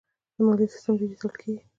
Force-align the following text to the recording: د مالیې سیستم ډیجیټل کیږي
د 0.35 0.37
مالیې 0.45 0.71
سیستم 0.73 0.93
ډیجیټل 0.99 1.31
کیږي 1.39 1.61